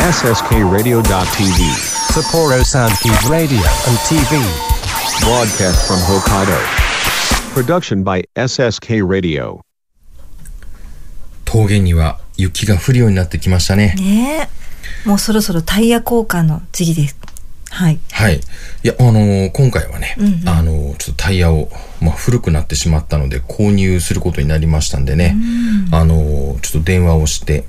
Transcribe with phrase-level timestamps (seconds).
[0.00, 1.60] SSKRadio.tv.
[2.10, 4.40] Sapporo Soundkeep Radio and TV.
[5.20, 6.56] Broadcast from Hokkaido.
[7.52, 9.60] Production by SSK Radio.
[11.44, 13.94] 峠には雪が降るようになってきましたね。
[13.98, 14.48] ね
[15.04, 15.08] え。
[15.08, 17.16] もうそろそろタイヤ交換の時期です。
[17.68, 18.00] はい。
[18.10, 18.36] はい。
[18.36, 18.40] い
[18.82, 21.68] や、あのー今回はね、うんうんあのーちょっとタイヤを、
[22.00, 25.36] まあ、古くなってしまったので購入することになりましたんでね、
[25.92, 27.64] あのーちょっと電話をして、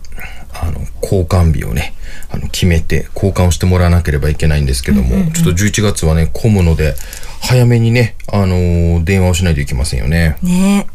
[0.54, 1.93] あの、交換日をね、
[2.29, 6.96] あの、決めて交換をしてもらわなければいけないんですけども、ちょっと11月はね、混むので、
[7.42, 10.37] 早めにね、あのー電話をしないといけませんよね。
[10.42, 10.87] ね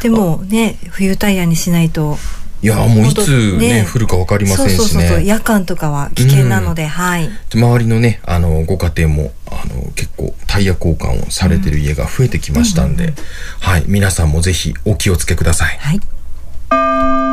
[0.00, 0.02] え。
[0.02, 2.18] でもね、冬タイヤにしないと。
[2.62, 4.76] いや、もういつ本当ね、降るかわかりませんしね。
[4.76, 5.24] そうそうそうそう。
[5.24, 7.30] 夜間とかは危険なので、はい。
[7.54, 13.14] 周りのね、あの、ご家庭も、あの、結構タイヤ交換をされてる家が増えてきましたんで、
[13.60, 15.78] はい、皆さんもぜひお気をつけください。
[15.78, 17.25] はい。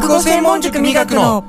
[0.00, 1.42] 国語専門塾磨くの。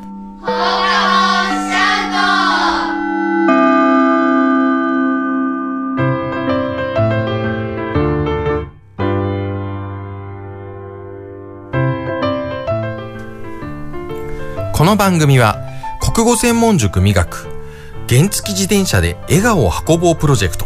[14.74, 15.58] この番組は
[16.02, 17.48] 国語専門塾磨く
[18.10, 20.66] 原付自転車で笑顔を運ぼうプロジェクト。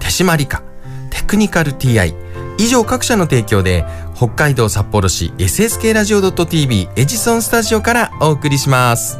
[0.00, 0.62] 手締まりか
[1.10, 2.14] テクニカル TI
[2.56, 3.84] 以上各社の提供で
[4.16, 9.18] 北海道札幌市 SSK ラジオ .tv エジソンスタジオからお送りします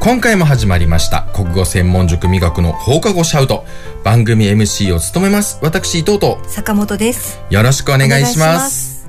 [0.00, 3.64] 今回も始まりました国語専門塾磨くの放課後シャウト
[4.04, 7.38] 番組 MC を務めます私伊藤と坂本です。
[7.50, 9.08] よろしくお願いします。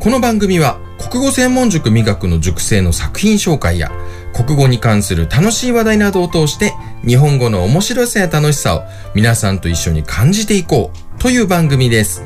[0.00, 3.92] この番組は国語専門塾美学の塾生の作品紹介や
[4.32, 6.72] 国語に関する楽しい話題などを通して
[7.06, 12.22] 日本語の面白さや楽しさを皆さんと一緒に感じていこうという番組です。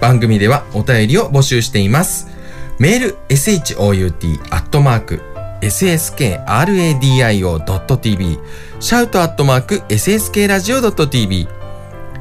[0.00, 2.28] 番組ではお便りを募集しています。
[2.78, 3.76] メール shout
[4.50, 5.22] アットマーク
[5.62, 6.38] sskradio.tv
[8.78, 11.48] シャウトアットマーク sskradio.tv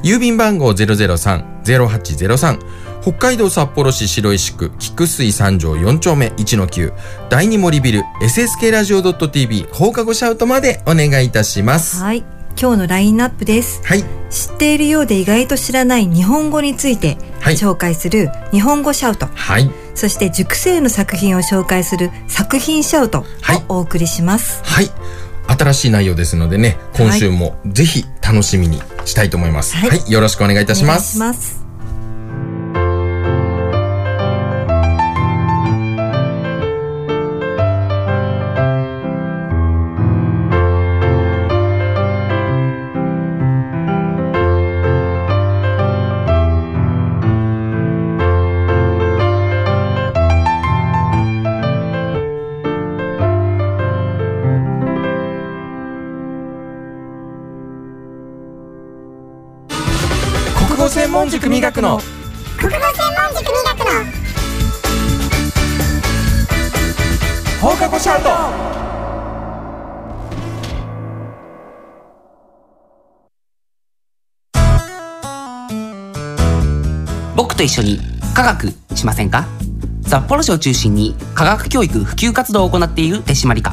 [0.03, 2.59] 郵便番号003-0803
[3.05, 6.91] 北海道札幌市白石区菊水三条4丁目1-9
[7.29, 12.01] 第二森ビル SSK ラジオ .tv 放課後シャウトまでお願いいたします。
[12.01, 12.23] はい。
[12.59, 13.83] 今日のラインナップです。
[13.85, 14.03] はい。
[14.31, 19.27] 知っているようで意外と知らない日本語についてはい紹介する日本語シャウト。
[19.27, 19.69] はい。
[19.93, 24.63] そして塾生の作品を紹介する作品シャウトをはいお送りします。
[24.63, 24.89] はい。
[25.47, 29.75] 新しい内容ですのでね、今週もぜひ楽しみにしたいと思います。
[29.75, 29.89] は。
[29.89, 31.64] はいいよろしくお願いいたしお願います。
[61.55, 62.01] 専門塾磨くの
[62.57, 62.83] 国語専
[63.15, 63.85] 門塾磨くの
[67.61, 68.29] 放課後シャウト。
[77.37, 78.01] 僕と一緒に
[78.33, 79.47] 科学しませんか？
[80.05, 83.71] 札幌市を中心に科学教育普及活動を行っている手締まり課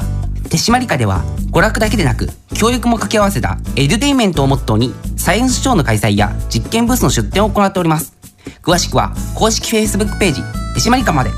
[0.49, 4.93] 手締まり課では娯楽だけでなく教育も掛け合わせたエデュテインメントをモットーに
[5.23, 8.13] サイエンスショーの開催や実験ブースの出展を行っております。
[8.61, 10.41] 詳しくは公式 Facebook ページ
[10.73, 11.29] 手締まり課まで。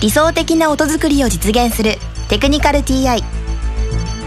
[0.00, 1.96] 理想的な音作りを実現する
[2.28, 3.20] テクニカル TI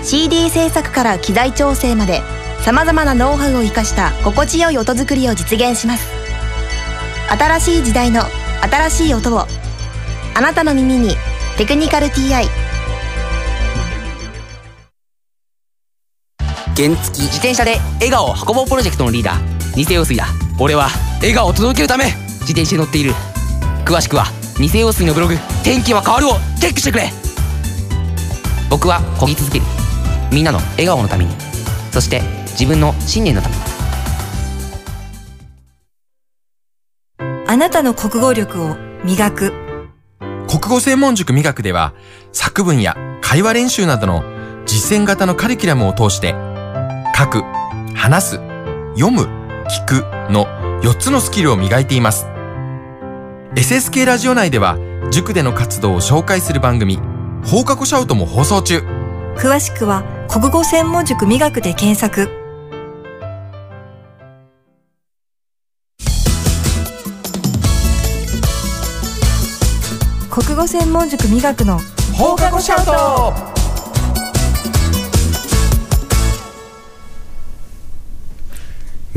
[0.04, 2.20] CD 制作から機材調整まで
[2.60, 6.12] さまざまなノウハウを生かした心地よい音作りを実現します。
[7.30, 8.24] 新しい時代の
[8.70, 9.46] 新しい音を
[10.36, 11.16] あなたの耳に
[11.58, 12.50] 「テクニカル TI」
[16.82, 19.76] 原付自転車で笑顔を運ぼうプロジェクトのリーダー。
[19.76, 20.26] 偽陽水だ。
[20.60, 20.88] 俺は
[21.20, 23.14] 笑顔を届けるため自転車に乗っている。
[23.86, 24.26] 詳しくは
[24.58, 27.12] 偽陽水のブログ「天気は変わる」をチェックしてくれ。
[28.68, 29.66] 僕は漕ぎ続ける。
[30.32, 31.36] みんなの笑顔のために。
[31.92, 32.24] そして
[32.54, 33.56] 自分の信念のため。
[33.56, 33.62] に
[37.48, 39.54] あなたの国語力を磨く。
[40.48, 41.94] 国語専門塾美学では
[42.32, 44.24] 作文や会話練習などの
[44.66, 46.34] 実践型のカリキュラムを通して
[47.22, 47.44] 書く、
[47.94, 48.32] 話す、
[48.96, 49.28] 読む、
[49.70, 50.48] 聞くの
[50.82, 52.26] 4つのスキルを磨いています。
[53.54, 54.80] SSK ラジオ内では
[55.12, 56.98] 塾での活動を紹介する番組
[57.46, 58.80] 放課後シャウトも放送中。
[59.38, 62.28] 詳しくは国語専門塾美学で検索
[70.32, 71.80] 国語専門塾美学の
[72.18, 73.61] 放課後シャウト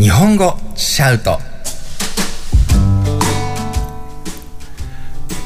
[0.04, 1.38] 日本語シャウト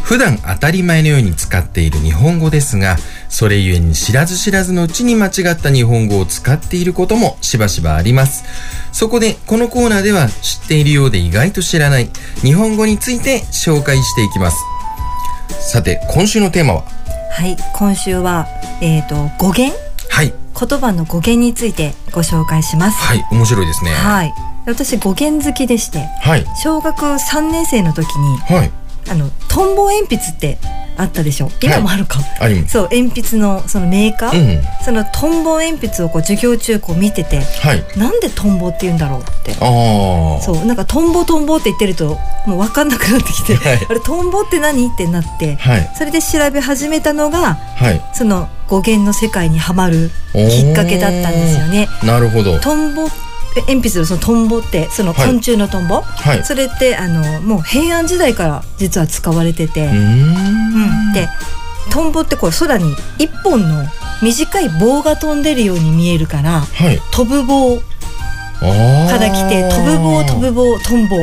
[0.03, 2.97] 普段当たり前のように使っている日本語ですが
[3.29, 8.43] それゆえに知らず知らずのうちに間違った日本語を使っていることもしばしばあります。
[8.91, 12.11] そこでこのコーナーでは知っているようで意外と知らない
[12.43, 14.57] 日本語について紹介していきます。
[15.71, 16.83] さて今週のテーマは？
[17.31, 18.49] はい今週は
[18.81, 19.88] えっ、と語源？
[20.59, 22.99] 言葉の語源についてご紹介します。
[22.99, 23.93] はい面白いですね。
[23.93, 24.35] はい。
[24.67, 26.45] 私語源好きでしてはい。
[26.63, 28.71] 小学3年生の時にはい。
[29.11, 30.59] あのトンボ鉛筆って
[30.99, 31.51] あったでしょ？
[31.63, 32.73] 今もあるか、あります。
[32.73, 37.99] そう鉛筆のそのメーカー、うんそのトンボ鉛筆をこう授業中こう見ててはい。
[37.99, 39.53] なんでトンボって言うんだろうって。
[39.53, 43.87] ああそうなんかトンボトンボって言ってるともう分かんなくなってきて、はい。
[43.89, 44.87] あれトンボって何？
[44.89, 45.91] ってなってはい。
[45.95, 48.03] それで調べ始めたのがはい。
[48.13, 51.89] その語源の世界にはまるきっかけだったんですよね。
[52.05, 52.59] なるほど。
[52.61, 53.09] トンボ
[53.67, 56.45] 鉛筆のそのトンボってそのはい昆虫のトンボ、はい。
[56.45, 61.13] それってあのもう平安時代から実は使われてて、うーん。
[61.13, 61.29] で
[61.91, 63.85] トンボってこう空に一本の
[64.23, 67.01] 短い棒が飛んでるように見えるからはい。
[67.11, 67.81] 飛ぶ棒
[68.61, 71.17] あから来て飛ぶ棒飛ぶ棒トンボ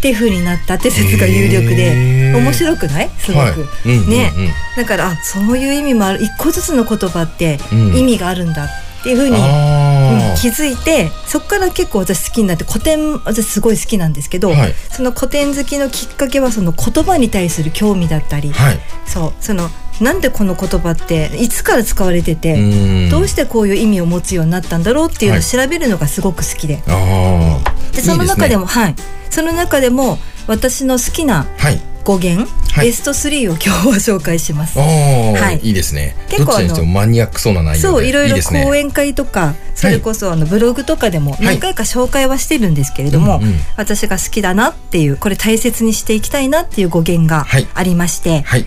[0.00, 2.36] っていう風になったって説が有力へでー。
[2.36, 3.10] 面白くない？
[3.18, 3.52] すごく、はい。
[3.52, 3.62] うん
[3.92, 4.10] うんうん。
[4.10, 4.32] ね。
[4.74, 6.22] だからあそういう意味もある。
[6.24, 7.96] 一個ずつの言葉ってうん。
[7.96, 8.68] 意味があるんだっ
[9.02, 14.74] ていう風に、うんあ気づいてそこから結構私好きになって古典私すごい好きなんですけど、はい。
[14.90, 18.80] その古典好きのきっかけはその言葉に対する興味だったり、ーはい。
[19.06, 19.32] そう。
[19.40, 19.68] その
[20.00, 23.10] なんでこの言葉っていつから使われてて、うん。
[23.10, 25.44] どうしてこういう意味を持つようになったんだろうっていうのをはい。
[25.44, 28.94] 調べるのがすごく好きで、ああでその中でもはい。
[29.30, 31.80] その中でも私の好きなはい。
[32.02, 32.86] 語源、はい。
[32.86, 34.80] ベスト3を今日は紹介します。
[34.80, 34.82] あ。
[34.82, 35.60] あ、はい。
[35.62, 36.16] い、いですね。
[36.30, 37.78] 結構どっちにしてもマニアックそうな内容で。
[37.80, 43.54] そういろいろ講演会とかそれこそあのブログとかでも何回か紹介はしてるんですけれども、うんうん。
[43.76, 47.68] 私が好きだなっていうこれ大切にしていきたいなっていう語源がはい。
[47.74, 48.66] ありまして、はい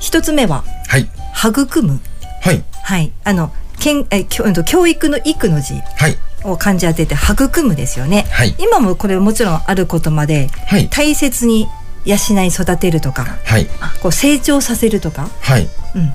[0.00, 1.08] 一つ目ははい。
[1.36, 2.00] 育む。
[2.42, 2.64] はい。
[2.82, 3.12] はい。
[3.24, 6.16] あのけんえ教うんと教育の育の字はい。
[6.42, 8.26] を漢字当てて育むですよね。
[8.30, 8.54] はい。
[8.58, 10.88] 今もこれもちろんある言葉ではい。
[10.88, 11.68] 大切に
[12.04, 13.66] 養い育てるとかはい。
[14.02, 15.68] こう成長させるとか、はい。
[15.94, 16.12] うん、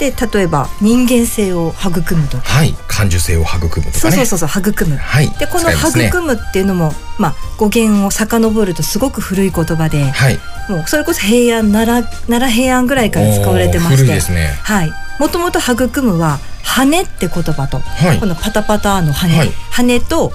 [0.00, 2.74] で例えば人間性を育むとか、はい。
[2.88, 3.92] 感受性を育むとかね。
[3.92, 4.96] そうそうそうそう育む。
[4.96, 5.28] はい。
[5.38, 10.38] でこの育むっていうのも、まあ、語源を遡るとすごく古い言葉ではい。
[10.70, 14.32] もうそれこそ平安奈良奈良平安ぐらいから使われてまして。
[14.32, 14.58] ね。
[14.62, 14.92] はい。
[15.18, 18.18] もともと育むは羽って言葉と、はい。
[18.18, 19.52] このパタパタの羽、はい。
[19.70, 20.32] 羽と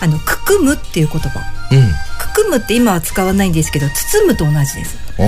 [0.00, 1.40] あのくくむっていう言葉。
[1.72, 1.88] うん。
[2.18, 5.24] くくむって今は使わないんですけど包むと同じです、包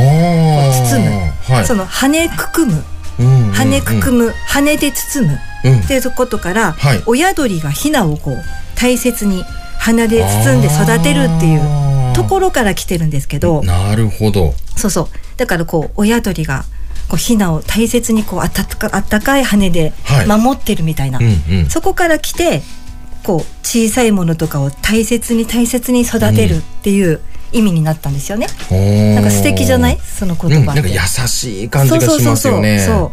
[1.02, 1.54] む。
[1.54, 1.66] はい。
[1.66, 2.84] その羽くくむ
[3.18, 5.80] 羽くくむ、羽で包むうん。
[5.80, 7.02] っていうことから、はい。
[7.06, 8.44] 親鳥がヒナをこう
[8.76, 9.44] 大切に
[9.78, 13.62] 花で包んで育てるっていうところから来てるんですけど。
[13.64, 14.54] なるほど。
[14.76, 15.08] そうそう。
[15.36, 16.64] だからこう親鳥が
[17.08, 20.26] こうヒナを大切にこうあったかあったかい羽ではい。
[20.26, 21.66] 守ってるみたいな、うんうん。
[21.68, 22.62] そこから来て
[23.24, 27.20] こう小さいものとかを大切に大切に育てるっていう
[27.52, 28.46] 意味になったんですよね。
[28.70, 29.98] ななんか素敵じゃない？
[29.98, 30.56] その言葉。
[30.58, 32.78] うん、なんか優しい感じがしますよね。
[32.80, 33.10] そうそうそう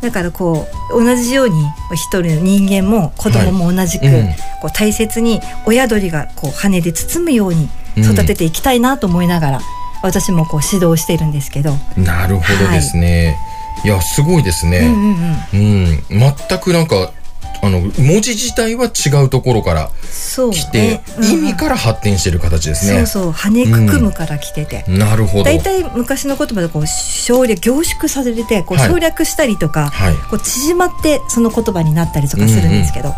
[0.00, 0.02] う。
[0.02, 1.54] だからこう同じように
[1.94, 4.14] 一人の人間も子供も同じく、はい。
[4.20, 4.26] うん。
[4.28, 9.60] こう大切に親鳥がこう羽で包むように育てていきたいなと思いながら、
[10.02, 13.36] 私もこう指導してるんですけど、なるほどですね。
[13.84, 14.78] い、やすごいですね。
[14.80, 15.16] うんうん
[15.52, 17.12] うん、うん、全くなんか
[17.62, 23.06] あの文字自体は違うところからそう来て、ね、意味から発展してる形ですね。
[23.06, 24.84] そうそう羽くくむから来てて。
[24.88, 25.44] なるほど。
[25.44, 33.14] 大体昔の言葉でこう省略凝縮されてこうはい省略したりとか、はい、こう縮まってその言葉になったりとかするんですけど、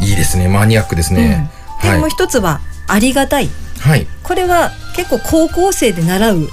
[0.00, 0.48] いいですね。
[0.48, 1.48] マニアックですね。
[1.82, 2.10] うんでもうはい。
[2.10, 3.48] 一つはありがたい
[3.80, 4.06] はい。
[4.22, 6.48] これは結構高校生で習う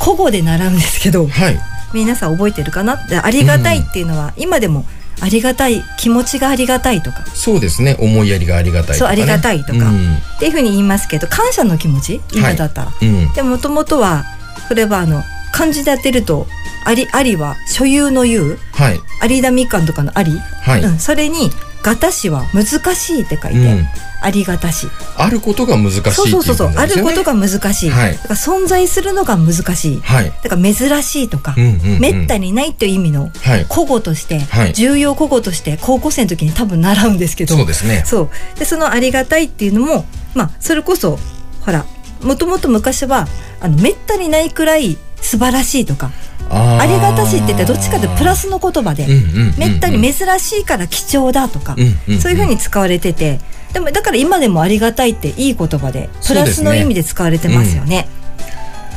[0.00, 1.58] 古語で習うんですけどはい。
[1.92, 2.96] 皆さん覚えてるかな？
[3.06, 4.86] でありがたいっていうのは、今でも
[5.20, 7.96] ありがたい気持ちがありがたいとかそうですね。
[8.00, 8.98] 思いやりがありがたいとか、ね。
[8.98, 10.14] そうありがたいとかうん。
[10.14, 13.32] っていうふうに言いますけど感謝の気持ち今だったら、うん。
[13.32, 14.24] でもともとは
[14.68, 16.46] これはあの漢字で当てると
[16.84, 19.00] ありありは所有の有はい。
[19.28, 20.82] 有田みかんとかのあり、はい。
[20.82, 21.50] うん、それに
[21.82, 23.86] がたしは難しいって書いて、うん。
[24.20, 24.86] ありがたし。
[25.16, 28.12] あることが難しいっていうそうそうそうあることが難しい、はい。
[28.12, 30.00] だから存在するのが難しい。
[30.00, 30.32] はい。
[30.42, 31.54] だから珍しいとか、
[32.00, 33.64] めったにないっていう意味のはい。
[33.64, 34.72] 古語として、はい。
[34.72, 37.56] 重要古語として高校生の時に多分習うんですけど。
[37.56, 38.04] そうですね。
[38.06, 38.30] そう。
[38.58, 41.18] でそのありがたいっていうのもまあそれこそ
[41.60, 41.84] ほら
[42.22, 43.26] もともと昔は
[43.60, 46.10] あのめったにないくらい素晴らしいとか
[46.50, 52.20] あありがたしって言ったらどっちかというとプラスの言葉で、うんうんうんうんめったに珍しいから貴重だとか、うんうんうん。
[52.20, 53.40] そういうふうに使われてて
[53.72, 58.08] でもだから今でもありがたいっていい言葉でプラスの意味で使われてますよね。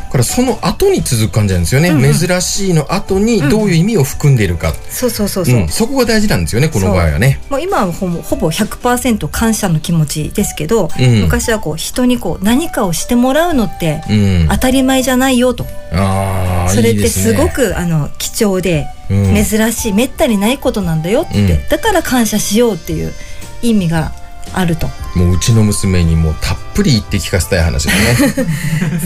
[0.06, 2.14] だからその後に続く感じなんですよね、うんうん。
[2.14, 5.56] 珍しいの後にどういう意味を含んでいるか、そうそうそうそう。
[5.56, 5.68] うん。
[5.68, 7.42] そこが大事なんですよねこの場合はね。
[7.50, 11.22] もう今はほぼほぼ100%感謝の気持ちですけど、うん。
[11.24, 14.14] 昔はこう人にこう何かをしてもらうのってう
[14.46, 14.48] ん。
[14.50, 19.36] 当たり前じゃないよと、ああそれってすごくあの貴重でうん。
[19.36, 21.70] 珍しい、めったにないことなんだよって、うん。
[21.70, 23.14] だから感謝しようっていう
[23.62, 24.12] 意味が
[24.54, 24.88] あると。
[25.16, 28.46] もううちの娘にもうたっぷり言って聞かせたい話ですね。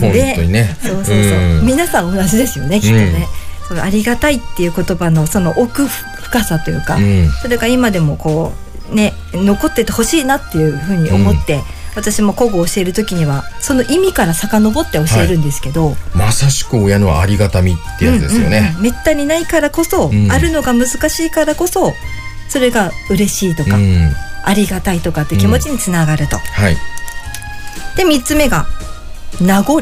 [0.00, 0.76] 本当にね。
[0.82, 1.14] そうそうそう、
[1.62, 1.66] ん。
[1.66, 3.26] 皆さん同じですよねきっとね、
[3.68, 7.30] そのありがたいっていう言葉のその奥深さというか、うん。
[7.42, 8.52] それが今でもこ
[8.90, 11.60] うね残っててほしいなっていうふうに思って、
[11.96, 18.82] 私も古語を教える時にはその意味から遡って教えるんですけど、まさしく親のありがたみってやつですよね、うんうんうん。
[18.82, 20.30] めったにないからこそ、うん。
[20.30, 21.92] あるのが難しいからこそ
[22.48, 24.12] それが嬉しいとか、うん。
[24.44, 26.36] ありがたいとかって気持ちにつながると。
[26.36, 26.76] はい。
[27.96, 28.66] で3つ目が
[29.40, 29.80] 名残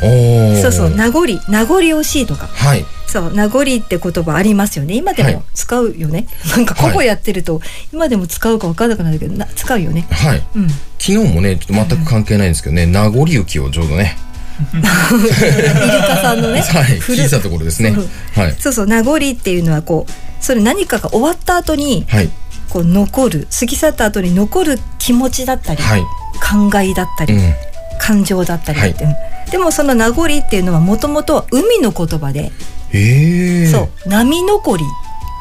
[0.00, 2.46] そうそう名残名残惜しいとか。
[2.46, 2.84] はい。
[3.06, 4.94] そう名残って言葉ありますよね。
[4.94, 5.34] 今ではい。
[5.34, 7.60] も使うよね、 なんか古語やってると、
[7.92, 10.06] 今でも使うか分からなくなるけどな使うよね。
[10.10, 10.42] はい。
[10.56, 10.68] うん。
[10.68, 14.16] 昨日もねちょっと全く関係ないんですけどね名残雪をちょうどね。
[14.72, 17.94] イルカさんのね はい古聞いたところですね。
[18.34, 18.56] はい。
[18.58, 22.30] そうそう名残っていうのはこうそれ何かが終わった後にはい。
[22.70, 26.00] こう残る過ぎ去った後に残る気持ちだったり、はい。
[26.00, 27.54] 考えだったり、うん
[28.00, 29.06] 感情だったりって、
[29.50, 32.52] でもその名残っていうのはもともとは海の言葉で、
[32.92, 33.66] ええ。
[33.66, 34.08] そう。
[34.08, 34.84] 波残り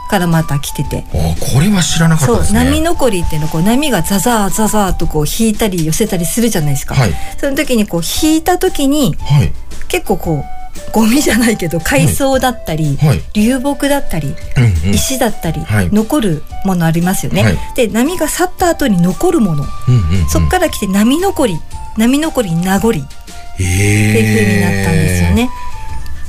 [0.09, 1.05] からまた来てて。
[1.13, 2.65] あこれは知らなかったですね。
[2.65, 7.13] 波残りっていうのはこう波がザザーザザーとこう引いたり寄せたりするじゃないですか、はい。
[7.37, 9.53] その時にこう引いた時にはい。
[9.87, 13.21] 結構こうゴミじゃないけど海藻だったり、はい。
[13.33, 14.95] 流木だったりうんうん。
[14.95, 15.89] 石だったり、はい。
[15.91, 17.57] 残るものありますよね、はい。
[17.75, 20.29] で波が去った後に残るもの、うんうんうん。
[20.29, 21.59] そっから来て波残り
[21.97, 22.89] 波残り名残。
[22.89, 25.49] ってえいう風になったんですよね、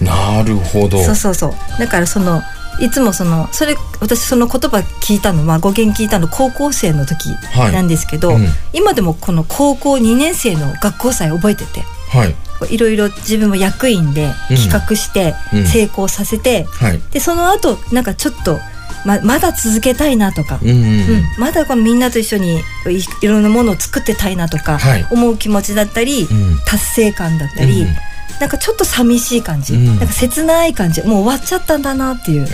[0.00, 1.02] なるほど。
[1.02, 1.52] そうそうそう。
[1.78, 2.42] だからその
[2.80, 7.72] いつもそのそれ私その言葉聞いたのは語源聞いたの高校生の時はい。
[7.72, 8.46] なんですけど、うん。
[8.72, 12.34] 今でもこの高校2年生の学校祭覚えててはい。
[12.70, 15.66] いろいろ自分も役員で企画してうん。
[15.66, 17.00] 成功させて、はい。
[17.10, 18.58] でその後なんかちょっと
[19.04, 20.82] ままだ続けたいなとか、うんうんうん。
[20.82, 20.86] う
[21.18, 21.24] ん。
[21.38, 22.62] まだこのみんなと一緒にい
[23.22, 25.06] いろんなものを作ってたいなとかはい。
[25.10, 26.58] 思う気持ちだったり、うん。
[26.66, 27.88] 達成感だったり、うん
[28.40, 29.86] なんかちょっと寂しい感じ、うん。
[29.86, 31.00] なんか切ない感じ。
[31.02, 32.46] もう終わっちゃったんだなっていう。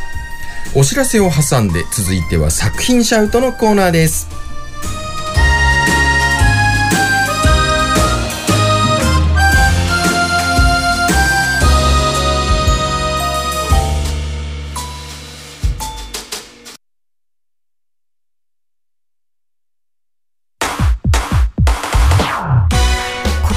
[0.74, 4.28] お知らせを挟んで続いては作品シャウトのコーナーです。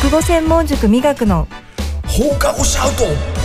[0.01, 1.47] 国語専門塾美学の。
[2.07, 3.44] 放課後シャウト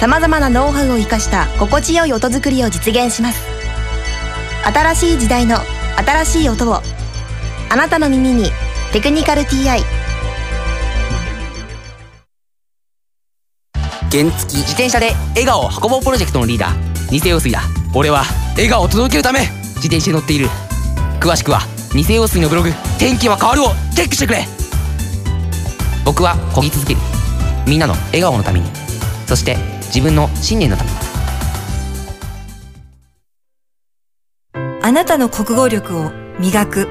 [0.00, 3.42] さまざまなノウハウを生かした心地よい音作りを実現します。
[4.64, 5.58] 新しい時代の
[5.98, 6.80] 新しい音を
[7.68, 8.50] あなたの耳に
[8.94, 9.82] 「テクニカル TI」
[14.10, 17.60] 原付自転車で笑顔を運ぼうプロジェクトのリーダー偽陽水だ。
[17.92, 20.48] 俺は笑顔を届けるため自転車に乗っている。
[21.20, 21.60] 詳しくは
[21.92, 24.48] 偽陽水のブログ「天気は変わる」をチェックしてくれ。
[26.06, 27.00] 僕は漕ぎ続ける。
[27.66, 28.66] みんなの笑顔のために。
[29.26, 29.58] そして
[29.90, 30.96] 自分の信念のために
[34.82, 36.88] あなたの国語力を磨く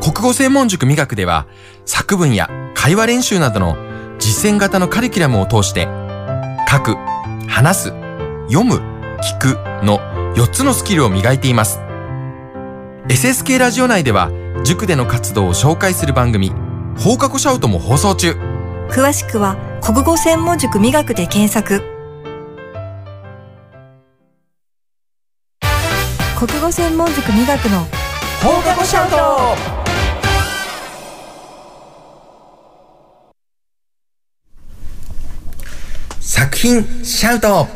[0.00, 1.46] 国語専門塾美学では
[1.84, 3.76] 作文や会話練習などの
[4.18, 5.86] 実践型のカリキュラムを通して
[6.70, 6.96] 書く、
[7.46, 7.88] 話す、
[8.50, 8.76] 読む、
[9.22, 9.98] 聞くの
[10.34, 11.80] 4つのスキルを磨いています。
[13.08, 14.30] SSK ラジオ内では
[14.64, 16.52] 塾での活動を紹介する番組
[16.98, 18.32] 放課後シャウトも放送中。
[18.90, 21.97] 詳しくは国語専門塾美学で検索
[26.38, 27.80] 国語専門塾美学の
[28.40, 29.16] 放課後シャウト。
[36.20, 37.66] 作品シャウト。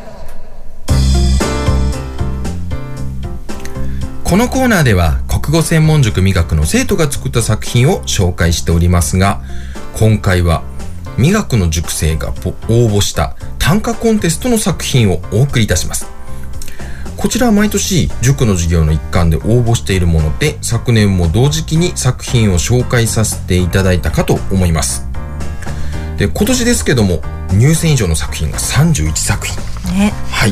[4.23, 9.41] このコーナーでは国語専門塾美学の生徒が作った作品を紹介しておりますが
[9.99, 10.63] 今回は
[11.19, 12.31] 美学の塾生が応
[12.87, 16.22] 募した短歌コンテストの作品をお送りいたします。
[17.23, 25.07] こちらは毎年塾の授業の一環で応募しているもので昨年も同時期に作品を紹介させていただいたかと思います。
[26.17, 27.21] で今年ですけども
[27.53, 29.55] 入選以上の作品が31作品
[29.97, 30.11] ね。
[30.31, 30.51] はい。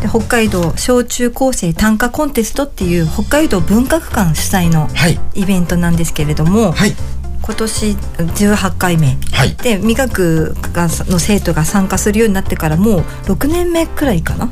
[0.00, 5.20] で北海道小中高生短歌コンテストっていう北海道文化区間主催のはい。
[5.34, 6.94] イベントなんですけれども、はい。
[7.42, 9.18] 今年18回目。
[9.30, 9.54] はい。
[9.56, 14.50] で美学がの生徒が参加するようになってからもう6年目くらいかな、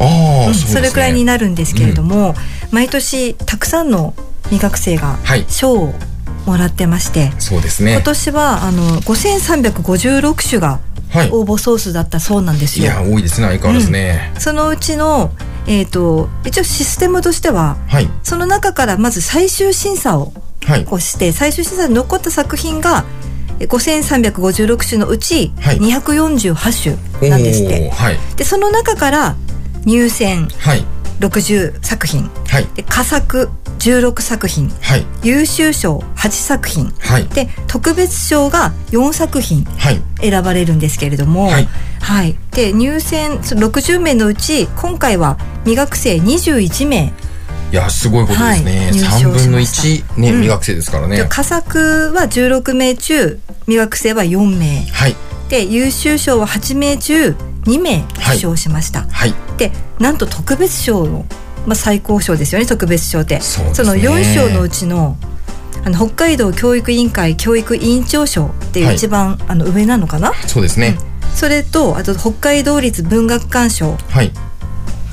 [0.00, 2.34] うんそれくらいになるんですけれども、
[2.70, 4.14] 毎年たくさんの
[4.50, 5.44] 美学生がはい。
[5.48, 5.94] 賞を
[6.46, 7.92] もらってまして、そうですね。
[7.92, 11.30] 今年はあの5356種がはい。
[11.30, 12.86] 応募総数だったそうなんですよ。
[12.86, 15.32] いや多いですね相変わらずね、そのうちの、
[15.66, 18.08] えー、と一応システムとしてははい。
[18.22, 20.32] その中からまず最終審査を
[20.64, 20.84] はい。
[20.84, 23.04] こうして最終審査に残った作品が
[23.58, 25.78] え5356種のうちはい。
[25.78, 27.90] 248種なんですって。
[27.90, 28.18] はい。
[28.36, 29.36] でその中から
[29.84, 30.48] 入選。
[30.58, 30.84] はい。
[31.20, 32.30] 60作品。
[32.48, 32.66] はい。
[32.74, 33.50] で佳作。
[33.78, 34.68] 16作品。
[34.80, 35.06] はい。
[35.22, 35.98] 優秀賞。
[36.16, 36.92] 8作品。
[36.98, 37.26] はい。
[37.28, 40.02] で特別賞が4作品はい。
[40.20, 41.68] 選ばれるんですけれども、はい。
[42.00, 42.36] はい。
[42.52, 47.12] で入選その60名のうち今回は未学生21名
[47.72, 48.92] いやすごいことですね、はい。
[48.92, 50.14] 入賞3分のしました。
[50.14, 50.36] 1ね、うん。
[50.38, 51.16] 未学生ですからね。
[51.18, 54.86] で佳作は16名中未学生は4名。
[54.90, 55.16] はい。
[55.48, 58.36] で優秀賞は8名中2名はい。
[58.36, 59.34] 受賞しました、はい。
[59.56, 61.26] でなんと特別賞の、
[61.66, 63.40] まあ、最高賞ですよね特別賞って。
[63.40, 63.70] そね。
[63.84, 65.16] の4賞のうちの
[65.84, 68.96] あの北海道教育委員会教育委員長賞っていうはい。
[68.96, 70.32] 一番、あの上なのかな？
[70.46, 70.98] そうですね、
[71.34, 73.96] それとあと北海道立文学館賞。
[74.08, 74.32] はい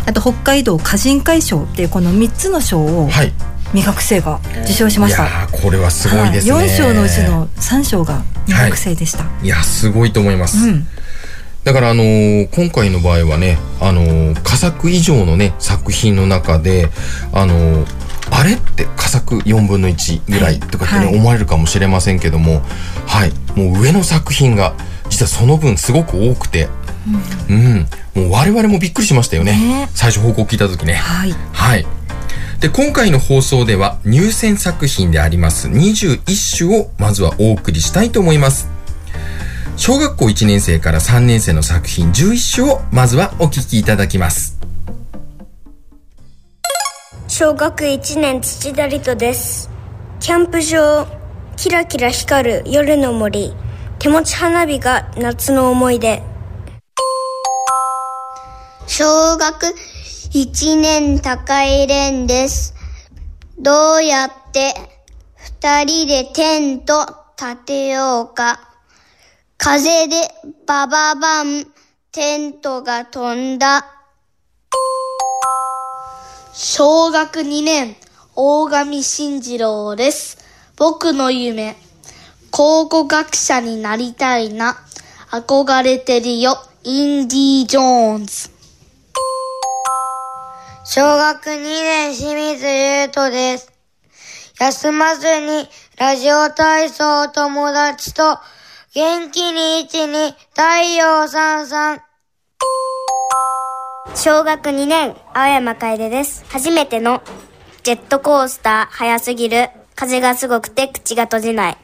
[0.07, 3.33] あと北海道歌人会賞っていうこの3つの賞をはい。
[3.71, 5.27] 未学生が受賞しました。
[5.27, 9.25] いやーこれはすごいですね、はい、4賞のうちの3賞が未学生でした。
[9.43, 9.47] い。
[9.47, 10.87] やすごいと思います、うん、
[11.65, 16.87] だからあのー今回の場合はねあのー佳作以上のね作品の中で
[17.33, 17.87] あのー
[18.31, 20.61] あれって佳作4分の1ぐらい。
[20.61, 21.15] とかってね、はい。
[21.15, 22.61] 思われるかもしれませんけども
[23.05, 23.33] はい。
[23.59, 24.75] もう上の作品が
[25.09, 26.69] 実はその分すごく多くて
[27.49, 29.53] うん、もう我々もびっくりしましたよね。
[29.53, 29.89] ね。
[29.93, 30.93] 最初報告聞いた時ね。
[30.93, 31.85] はい、はい。
[32.59, 38.69] で、今回の放送では入選作品であります21種をまずはお送りしたいと思います。
[39.77, 44.59] 小学校1年生から3年生の作品11種をまずはお聞きいただきます。
[47.27, 49.69] 小学1年土田リトです。
[50.19, 51.07] キャンプ場
[51.55, 53.53] キラキラ光る夜の森。
[53.99, 56.23] 手持ち花火が夏の思い出
[58.89, 59.75] 小学
[60.33, 62.73] 1年高井蓮です。
[63.59, 64.73] どうやって
[65.35, 67.05] 二人でテント
[67.37, 68.61] 立てようか。
[69.57, 70.15] 風で
[70.65, 71.67] バババン
[72.13, 73.85] テントが飛んだ。
[76.53, 77.95] 小学2年、
[78.35, 80.37] 大神慎次郎です。
[80.77, 81.75] 僕の夢、
[82.51, 84.77] 考古学者になりたいな。
[85.29, 88.56] 憧れてるよ、インディ・ジョーンズ。
[90.89, 93.73] 小学2年清水優斗です。
[94.57, 98.37] 休まずにラジオ体操友達と
[98.93, 102.01] 元気に一に太陽さんさん。
[104.15, 106.45] 小学2年、青山楓です。
[106.47, 107.21] 初めての
[107.83, 109.69] ジェットコースター、早すぎる。
[109.93, 111.77] 風がすごくて口が閉じない。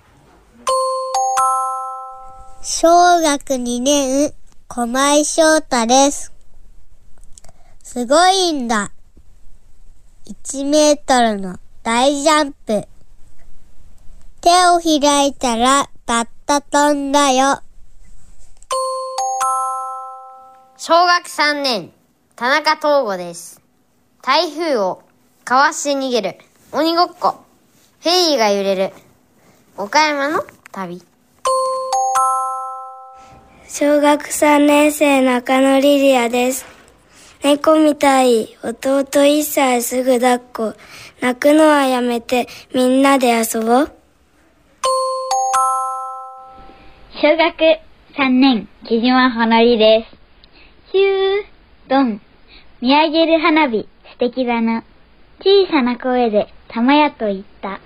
[2.62, 4.34] 小学2年、
[4.70, 6.33] 狛井翔太です。
[7.84, 8.94] すごいんだ。
[10.26, 12.88] 1メートルの大ジャンプ。
[14.40, 17.62] 手を開いたらバッタ飛んだよ。
[20.78, 21.92] 小学3年、
[22.38, 23.62] 田中東吾です。
[24.22, 25.04] 台風を
[25.44, 26.38] かわして逃げる。
[26.72, 27.36] 鬼ごっこ。
[28.00, 28.94] フェリーが揺れる。
[29.76, 31.02] 岡山の旅。
[33.68, 36.66] 小学3年生中野リリアです。
[37.44, 40.74] 猫みたい弟1歳すぐ抱っこ。
[41.20, 43.92] 泣くのはやめてみんなで遊ぼう。
[47.22, 47.82] 小学
[48.16, 50.92] 3年、木島ほのりです。
[50.94, 51.46] ヒュー、
[51.90, 52.22] ドン。
[52.80, 54.86] 見上げる花火、素敵だな。
[55.42, 57.82] 小さな声で、玉屋と言った。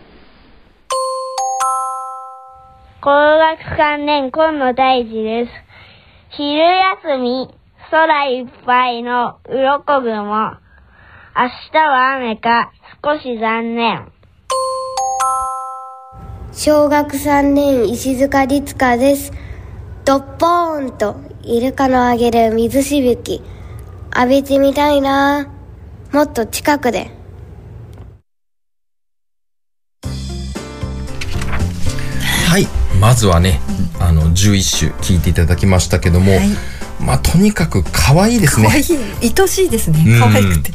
[3.02, 5.52] 高学3年、今野大地です。
[6.30, 7.50] 昼休み、
[7.90, 10.14] 空いっぱいの鱗雲。
[10.14, 10.24] 明
[11.72, 14.12] 日は雨か、少し残念。
[16.52, 19.32] 小学3年、石塚律香です。
[20.04, 23.42] ドッポーンと、イルカのあげる水しぶき。
[24.14, 25.48] 浴びてみたいな
[26.12, 27.10] もっと近くで。
[32.50, 32.68] はい
[33.00, 33.62] まずはね、
[34.02, 38.68] あの11首聞いていただきましたけども、はいまあとにかく可愛いですね。
[38.68, 38.84] 可愛い。
[39.40, 40.04] 愛しいですね。
[40.06, 40.20] うん。
[40.20, 40.72] 可愛くて。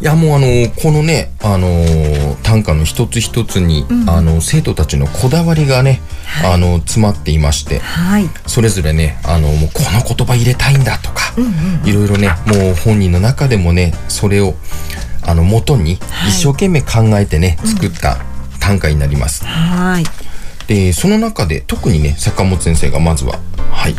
[0.00, 0.46] いやもうあの
[0.82, 1.68] このねあの
[2.42, 4.08] 短歌の一つ一つに、うん。
[4.08, 6.00] あの生徒たちのこだわりがね、
[6.44, 8.28] あの詰まっていましてはい。
[8.46, 14.54] それぞれねあのもうこの言葉入れたいんだとか、うんうんいろいろねもう本人の中でもねそれを
[15.22, 18.18] あの元に一生懸命考えてね、作った
[18.58, 19.44] 短歌になります。
[19.44, 20.04] はい。
[20.66, 23.38] でその中で特にね坂本先生がまずは
[23.70, 23.94] はい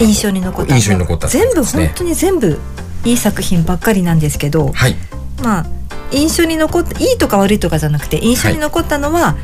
[0.00, 0.74] 印象に残った。
[0.74, 1.28] 印象に残った。
[1.28, 2.58] 全部本当に全部
[3.04, 4.96] いい作品ばっかりなんですけど、はい。
[5.42, 5.66] まあ
[6.10, 9.36] 印象に残ったいいとか悪いとかじゃなくて印象に残ったのは、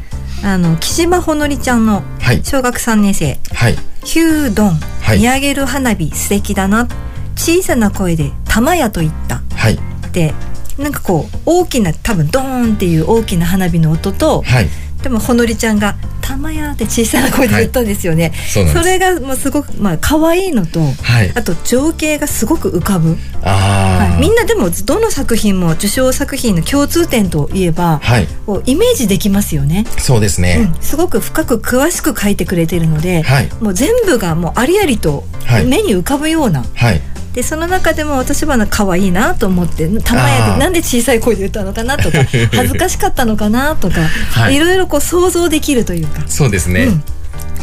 [0.43, 2.45] あの木島ほのりちゃんのはい。
[2.45, 3.39] 小学3年生。
[3.55, 5.19] はい「ヒュードン、はい。
[5.19, 6.89] 見上げる花火素敵だな」
[7.37, 9.79] 小さな声で「玉屋と言った」はい。
[10.13, 10.35] で
[10.79, 14.69] なんかこう大きな多分ドーンっていう大きな花火の音と、はい。
[15.03, 18.33] でもほのりちゃんが「玉屋」って小さな声で言ったんですよね。
[18.49, 18.89] そうなんです。
[18.89, 21.33] れがもうすごくまあ可愛いのと、はい。
[21.35, 23.17] あと情景がすごく浮かぶ。
[23.43, 28.29] ああ、はい、みんなでもどの作品も受賞作品の共通点といえば、はい。
[28.67, 29.87] イメージできますよね。
[29.99, 33.49] そうですね、うん、すごく深く詳しく書いてくれてるので、はい。
[33.61, 35.67] もう全部がもうありありとはい。
[35.67, 37.01] 目に浮かぶような、はい。
[37.35, 40.53] でその中でも私はな可愛いなと思って玉屋あー。
[40.55, 42.19] でなんで小さい声で言ったのかなとか
[42.55, 44.55] 恥ずかしかったのかなとか、はい。
[44.55, 46.89] い、ろいろこう想像できるというか、そうですね、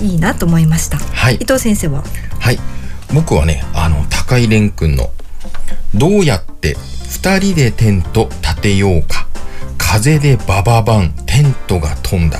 [0.02, 0.98] うん、いいなと思いました。
[0.98, 1.36] はい。
[1.36, 2.04] 伊藤先生は？
[2.40, 2.60] はい。
[3.14, 5.12] 僕はねあの高井蓮くんの
[5.96, 6.78] 「どうやって
[7.10, 9.28] 二人でテント立てようか。
[9.78, 12.40] 風でバババンテントが飛んだ」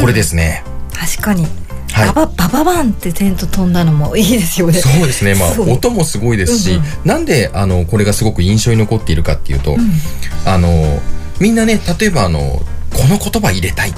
[0.00, 0.62] これですね。
[0.92, 1.46] 確かに、
[1.92, 2.06] はい。
[2.08, 4.74] バババババンってテント飛んだのもいいですよね。
[4.74, 5.34] そうですね。
[5.34, 6.84] まあ音もすごいですし、うんうん。
[7.04, 9.76] なんであのこれがすごく印象に残っているかっていうと、
[10.44, 11.00] あの
[11.40, 12.64] みんなね例えばあのこ
[13.08, 13.94] の言葉入れたい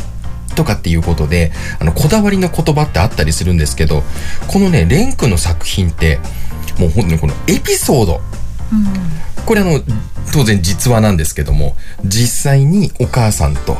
[0.60, 4.02] とかっていうことであのこだわりの言葉ってあったりするんですけど
[4.46, 6.18] このねレン君の作品って
[6.78, 8.20] もう本当にこのエピソード。
[9.46, 9.80] これあの
[10.32, 13.78] 当然実話なんですけども実際にお母さんと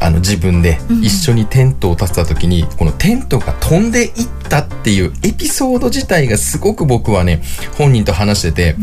[0.00, 4.12] あの自分で一緒にテントを立てた時に、このテントが飛んでいっ
[4.48, 7.42] たっていうエピソード自体がすごく僕はね
[7.76, 8.76] 本人と話してて、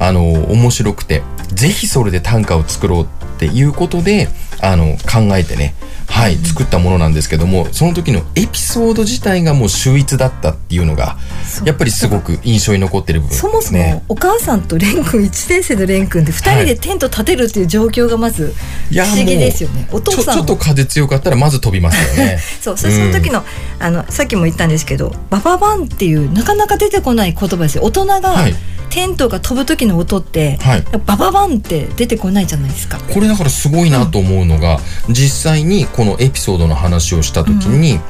[0.00, 1.22] あの面白くて
[1.54, 3.06] ぜひそれで短歌を作ろうっ
[3.38, 4.28] ていうことで
[4.60, 5.74] あの考えてね
[6.16, 11.18] はい、作ったものなんですけどもその時のエピソード自体がもう秀逸だったっていうのが
[11.64, 13.50] やっぱりすごく印象に残ってる部分ですね。
[13.50, 18.54] そもそもお母さんと蓮くん1年生の蓮くんで2人でテント立てるっていう状況がまず
[18.90, 19.88] 不思議ですよね。
[19.92, 22.38] お父さんちょっと風強かったらまず飛びますよね。
[22.62, 23.44] そうそその時の,、
[23.78, 28.54] あのさっきも言ったんですけど「バババン」っていうなかなか出てこない言葉ですよ大人がはい
[28.88, 32.98] テテントが飛ぶ時の音って、はいバババンって出てこないじゃないですか。
[32.98, 38.00] これだからすごいなと思うのが、実際にこのエピソードの話をした時に、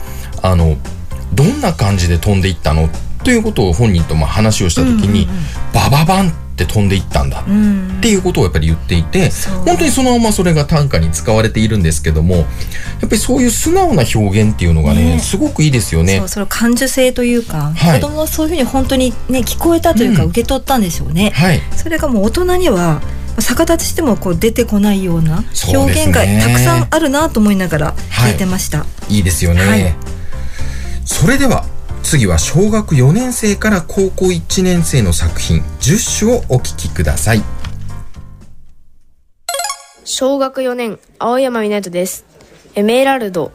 [0.42, 0.76] あの
[1.34, 2.88] どんな感じで飛んでいったの
[3.24, 5.28] ということを本人とまあ話をした時に、
[5.72, 9.30] バババンって飛んでいったんだうんっていうことをやっぱり言っていて、
[9.64, 12.44] 本当にそのままそれが短歌に使われているんですけどもやっ
[13.02, 15.18] ぱりそういう素直な表現っていうのがねね。
[15.18, 16.18] すごくいいですよね。
[16.18, 16.28] そう。
[16.28, 18.00] それ感受性というか、はい。
[18.00, 20.28] 子供はそういうふうに本当にね聞こえたというか、うん。
[20.30, 21.30] 受け取ったんでしょうね。
[21.30, 21.60] はい。
[21.76, 23.02] それがもう大人には
[23.40, 28.86] 逆立ちしてもこう出てこないような表現がたくさんあるなと思いながら聞いてました。
[29.08, 29.94] いいですよね、はい
[31.08, 31.64] それでは
[32.02, 37.42] 次は小学4年生から高校1年生の作品10首をお聞きください
[40.04, 42.24] 小学4年、青山みなとです。
[42.76, 43.50] エメラルド。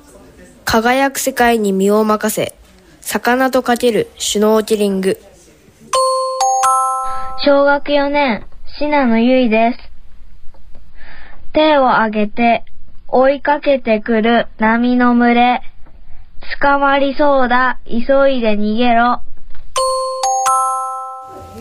[0.65, 2.53] 輝く世界に身を任せ。
[2.99, 5.17] 魚とかけるシュノーケリング。
[7.45, 8.45] 小学4年、
[8.81, 9.79] 信濃ゆいです。
[11.53, 12.65] 手を挙げて、
[13.07, 15.61] 追いかけてくる波の群れ。
[16.59, 19.21] 捕まりそうだ、急いで逃げろ。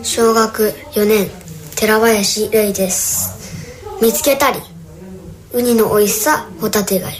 [0.01, 1.29] 小学4年
[1.75, 4.57] 寺林玲です見つけたり
[5.53, 7.13] ウニの美味しさホタテ貝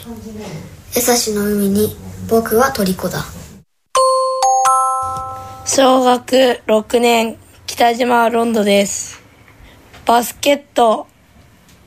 [0.96, 1.94] 江差の海に
[2.28, 3.20] 僕は虜だ
[5.64, 7.36] 小学6年
[7.66, 9.21] 北島ロンドです
[10.04, 11.06] バスケット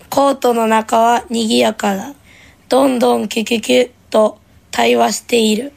[0.10, 2.13] コートの中は賑やかだ。
[2.69, 4.38] どんどんキュキュキュと
[4.71, 5.73] 対話している。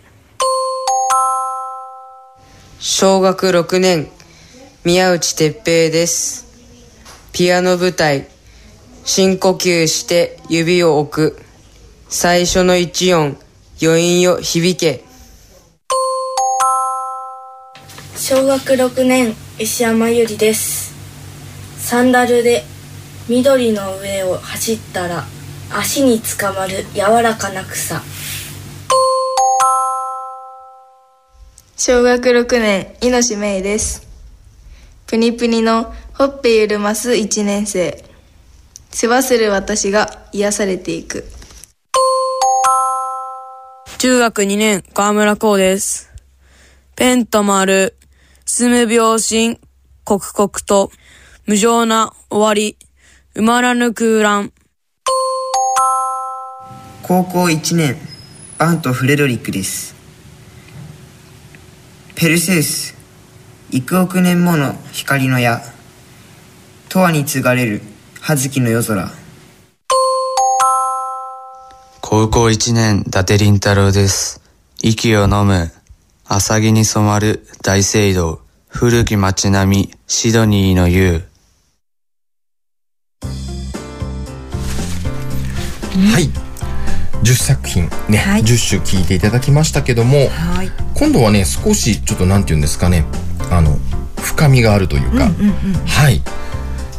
[2.78, 4.08] 小学6年
[4.84, 6.46] 宮内哲平です。
[7.32, 8.28] ピアノ舞台
[9.04, 11.42] 深呼吸して指を置く。
[12.08, 13.36] 最初の一音
[13.82, 15.02] 余韻よ響け。
[18.14, 20.87] 小学6年石山ゆりです
[21.88, 22.64] サンダルで
[23.30, 25.24] 緑の上を走ったら
[25.72, 28.02] 足につかまる柔らかな草
[31.78, 34.06] 小学6年、猪芽衣です。
[35.06, 38.04] プニプニのほっぺゆるます1年生。
[38.90, 41.24] 世話する私が癒されていく。
[43.96, 46.10] 中学2年、河村光です。
[46.96, 47.96] ペンと丸、
[48.44, 49.58] 進む秒針、
[50.04, 50.90] 刻々と、
[51.48, 52.76] 無情な終わり、
[53.34, 54.52] 埋まらぬ空欄。
[57.02, 57.96] 高校1年
[58.58, 59.96] バント・フレドリックです
[62.16, 62.94] ペルセウス
[63.70, 65.62] 幾億年もの光の矢
[66.90, 67.80] 永遠に継がれる
[68.20, 69.10] 葉月の夜空
[72.02, 74.42] 高校一年、伊達凛太郎です。
[74.82, 75.70] 息を飲む。
[76.26, 78.40] 浅木に染まる大聖堂。
[78.68, 81.27] 古き街並み、シドニーの夕。
[86.06, 86.30] はい
[87.22, 90.70] 10作品ね、はい10首聞いていただきましたけども、はい。
[90.94, 93.04] 今度はね少しちょっとなんて言うんですかね
[93.50, 93.76] あの
[94.22, 95.30] 深みがあるというか。
[95.86, 96.22] はい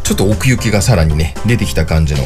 [0.04, 2.24] ちょっと奥行きがさらにね出てきた感じの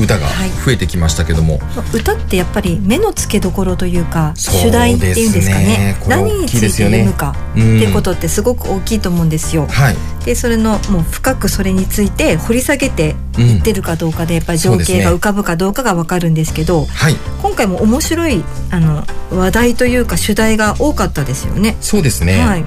[0.00, 0.26] 歌が
[0.64, 5.64] 増えてきましたけども、まあ歌ってやっぱり目の付けどころというか主題っていうんですかね。
[5.64, 5.96] ね。
[6.08, 9.66] 何について読むかっていうことってすごく大きいと思うんですよ。
[9.66, 9.96] はい。
[10.24, 17.16] でそれのもう深くそれについて掘り下げていってるかどうかでやっぱり情景が浮かぶかどうかがわかるんですけど、はい。
[17.42, 21.76] 今回も面白いあの話題というか主題が多かったですよね。
[21.80, 22.64] そうですね、はい、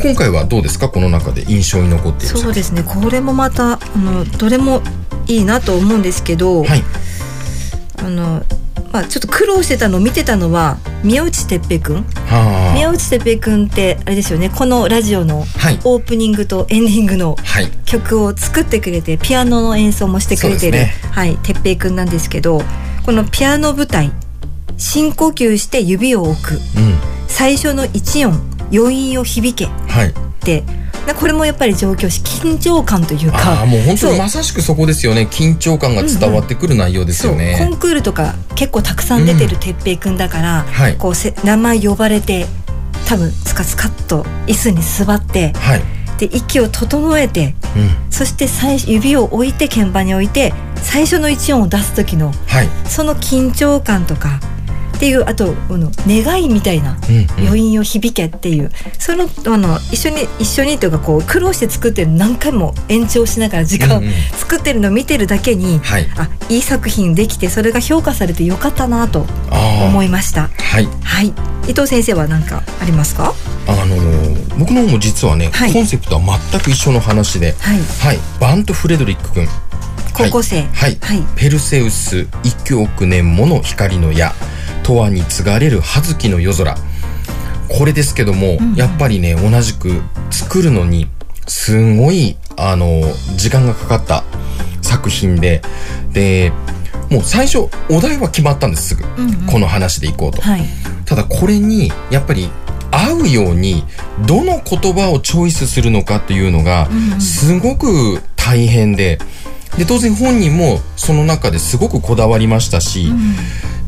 [0.00, 0.88] 今回はどうですか？
[0.88, 2.82] この中で印象に残っているそうですね。
[2.82, 4.82] これもまたあのどれも
[5.26, 6.82] いいなと思うんですけど、はい。
[7.98, 8.42] あの
[8.92, 12.02] まあちょっと苦労してたのを見てたのは宮内哲平くん。
[12.02, 14.50] は宮内哲平くんってあれですよね。
[14.50, 15.78] このラジオのはい。
[15.84, 17.70] オープニングとエンディングのはい。
[17.84, 22.62] 曲を作ってくれてピアノの演奏もしてくれてる、そうですはい哲平くんなんですけど
[23.04, 24.10] このピアノ舞台
[24.78, 26.54] 深呼吸して指を置く。
[26.54, 26.60] うん。
[27.28, 30.08] 最初の一音余韻を響けはい。
[30.08, 30.12] っ
[30.44, 30.64] て
[31.06, 35.28] なこれもやっぱり上京し緊張感というあかあもう本当にまさしくそこですよね。
[35.30, 37.68] 緊張感が伝わってくる内容ですよね、そう。
[37.68, 40.96] コンクールとか結構たくさん出てる哲平くんだから、はい。
[40.96, 42.46] こうせ名前呼ばれて
[43.06, 45.82] 多分スカスカっと椅子に座ってはい。
[46.18, 47.90] で息を整えてうん。
[48.10, 52.68] そして最指を置いて鍵盤に置いて最初の一音を出す時のはい。
[52.86, 54.40] その緊張感とか
[55.02, 57.46] っていうあとこの願いみたいなうんうん。
[57.48, 64.12] 余韻を響けっていうそのあの一緒に一緒にというかこう苦労して作ってる何回も延長しながら時間、うんうん。
[64.38, 66.06] 作ってるのを見てるだけに、はい。
[66.16, 70.50] あいい作品できてそれが評価されてよかったなと思いました。
[70.56, 70.86] はい。
[71.02, 71.32] はい。
[71.68, 73.34] 伊藤先生は何かありますか？
[73.66, 78.18] あのー僕の方も実はね、コンセプトは全く一緒の話で、はい。
[78.38, 79.48] バント・フレドリック君。
[80.14, 80.62] 高校生。
[80.74, 80.98] はい、
[81.34, 84.32] ペルセウス幾億年もの光の矢
[84.82, 86.76] 永遠に継がれる葉月の夜空。
[87.68, 91.08] これですけども、やっぱりね同じく作るのに
[91.46, 93.02] すごいあの
[93.36, 94.24] 時間がかかった
[94.82, 95.62] 作品で
[96.12, 96.52] で
[97.10, 99.46] もう最初お題は決まったんですすぐ、うんうん。
[99.46, 100.62] この話でいこうと、はい。
[101.06, 102.48] ただこれにやっぱり
[102.90, 103.84] 合うように
[104.26, 107.20] どの言葉をチョイスするのかっていうのがうんうん。
[107.20, 109.18] すごく大変で
[109.78, 113.12] で当然本人もその中ですごくこだわりましたし、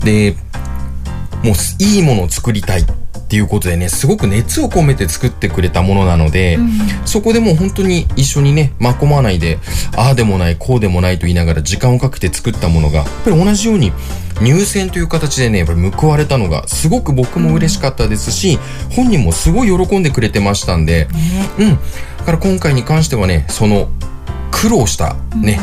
[0.03, 0.37] で
[1.45, 2.87] もういいものを作りたいっ
[3.29, 6.59] ていうことでねすごく熱を込めて作ってくれたものなので、
[7.05, 9.59] そこでもう本当に一緒にねまこまないで
[9.97, 13.93] ああでもないこうでもないと言いながら時間をかけて作ったものがやっぱり同じように
[14.41, 18.59] 入選という形でねやっぱり報われたのがすごく僕も嬉しかったですし、
[18.95, 21.09] 本人もすごい喜んでくれてましたんで、
[21.59, 21.79] うん。
[22.19, 23.89] だから今回に関してはねその
[24.55, 25.59] 苦労したね、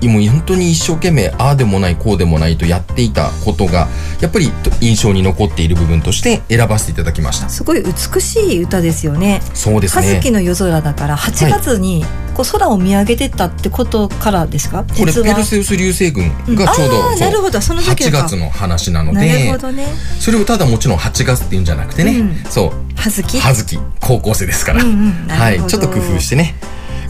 [0.00, 3.88] いもう本当に一生懸命ああでもないこうでもないとやっていたことが
[4.20, 7.48] やっぱり印象に残っている部分として選ばせていただきました。
[7.48, 9.42] すごい美しい歌ですよね。
[9.52, 10.06] そうですね。
[10.06, 19.88] 葉月の夜空だから8月にこう空を見上げてたってことからですか、これペルセウス流星群がちょうど、そううんなるほどその時8か月の話なのなでるほどね。
[20.20, 22.44] それをただもちろん8月っていうんじゃなくてね、うん。
[22.48, 22.72] そう。
[22.94, 23.40] 葉月？
[23.40, 24.92] 葉月高校生ですから、うんう
[25.26, 25.28] ん。
[25.28, 25.66] はい。
[25.66, 26.54] ちょっと工夫してね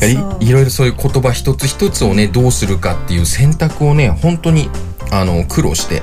[0.03, 4.69] いいろいろそういう言葉一つ一つをねどうするかっていう選択をね本当に
[5.11, 6.01] あの苦労して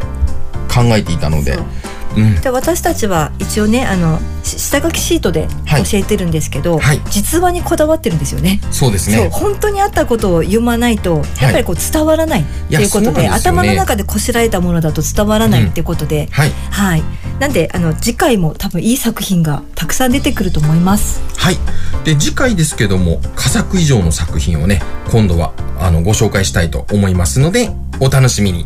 [0.74, 1.62] 考えていたのでう。
[1.62, 1.93] ん
[2.42, 8.60] で私たちは一応ねあのし下書きシートで教えてるんですけど、実話にこだわってるんですよね。
[8.72, 9.30] そうですね。
[9.30, 16.52] 本当にあったことを読まないとやっぱりこう伝わらないっていうことで,、でね頭の中でこしらえたものだと伝わらないってことで、はい。
[16.72, 17.04] はい。
[17.40, 21.22] なんであの次回も多分いい作品がたくさん出てくると思います。
[21.38, 21.58] はい。
[22.04, 28.66] で、次回ですけども、佳作以上の作品をね、今度は、あの、ご紹介したいと思いますので、お楽しみに。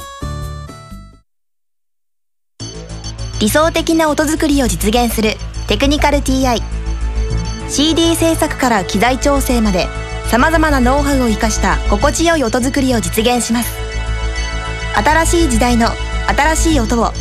[3.41, 5.33] 理想的な音作りを実現する。
[5.67, 6.61] テクニカル TI
[7.69, 9.87] CD 制作から機材調整まで。
[10.27, 13.73] さまざまなノウハウを生かした心地よい音作りを実現します。
[14.95, 15.87] 新しい時代の
[16.27, 17.11] 新しい音を。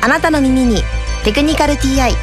[0.00, 0.80] あなたの耳に
[1.26, 2.14] 「テクニカル TI」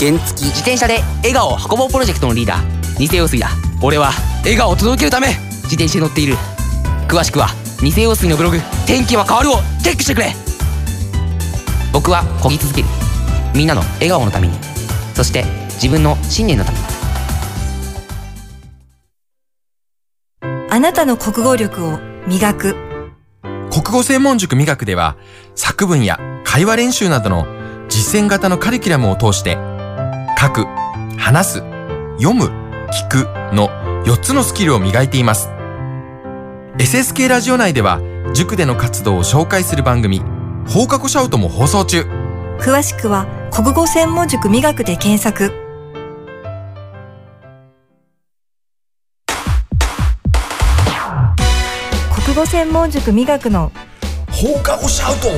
[0.00, 2.98] 原付自転車で笑顔を運ぼうプロジェクトのリーダー。
[2.98, 3.48] 偽陽水だ。
[3.80, 5.28] 俺は笑顔を届けるため
[5.62, 6.36] 自転車に乗っている。
[7.06, 7.48] 詳しくは
[7.82, 10.34] 偽陽水のブログ「天気は変わる」をチェックしてくれ。
[11.92, 12.88] 僕は漕ぎ続ける。
[13.54, 14.58] みんなの笑顔のために。
[15.14, 16.84] そして自分の信念のために。
[20.70, 22.76] あなたの国語力を磨く。
[23.70, 25.16] 国語専門塾味覚では、
[25.54, 27.46] 作文や会話練習などの
[27.88, 29.56] 実践型のカリキュラムを通して、
[30.40, 30.66] 書く、
[31.16, 31.62] 話す、
[32.18, 32.50] 読む、
[32.92, 33.68] 聞くの
[34.04, 35.57] 4つのスキルを磨いています。
[36.78, 38.00] SSK ラジオ内では、
[38.34, 40.20] 塾での活動を紹介する番組、
[40.68, 42.02] 放課後シャウトも放送中。
[42.60, 45.50] 詳しくは国語専門塾磨くで検索。
[52.24, 53.72] 国語専門塾磨くの。
[54.30, 55.28] 放課後シャウト。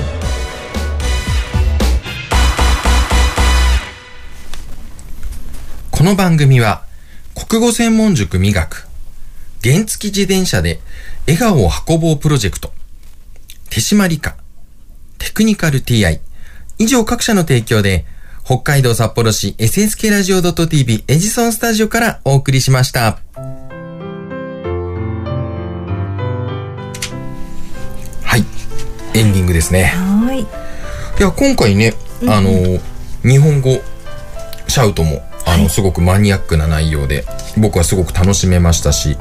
[5.90, 6.83] この番組は
[7.35, 8.90] 国語専門塾味学
[9.62, 10.81] 原付自転車で
[11.26, 12.72] 笑顔を運ぼうプロジェクト
[13.70, 14.37] 手締まり課
[15.18, 16.20] テクニカル TI
[16.78, 18.04] 以上各社の提供で
[18.44, 23.18] 北海道札幌市 SSK ラジオ .tv エジソンスタジオからお送りしました。
[28.25, 28.44] はい。
[29.14, 29.85] エンディングですね。
[29.85, 31.92] はいいや、今回ね、
[32.27, 32.50] あの、
[33.23, 33.79] 日本語
[34.66, 37.27] シャウトも、あの、すごくマニアックな内容で、
[37.58, 39.18] 僕はすごく楽しめましたし、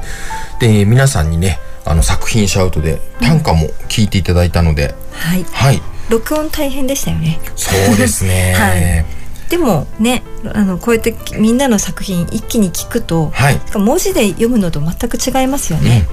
[0.60, 5.82] で、皆さんにね、あの、作品シャウトで短歌も聞いていただいたので、はいはい。
[6.10, 8.54] 録音大変でしたよねそうですね。
[8.58, 9.20] はい
[9.50, 10.22] でもね
[10.54, 16.06] あのこうやってみんなの作品一気に聞くと、はい文字で読むのと全く違いますよね。